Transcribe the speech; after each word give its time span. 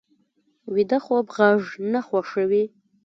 ویده 0.73 0.97
خوب 1.05 1.25
غږ 1.37 1.61
نه 1.91 1.99
خوښوي 2.07 2.65